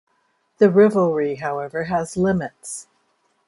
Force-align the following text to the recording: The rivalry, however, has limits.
The 0.57 0.71
rivalry, 0.71 1.35
however, 1.35 1.83
has 1.83 2.17
limits. 2.17 2.87